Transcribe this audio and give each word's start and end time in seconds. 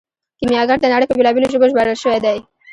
کیمیاګر 0.39 0.77
د 0.81 0.85
نړۍ 0.93 1.05
په 1.07 1.15
بیلابیلو 1.17 1.51
ژبو 1.53 1.69
ژباړل 1.71 1.97
شوی 2.03 2.19
دی. 2.25 2.37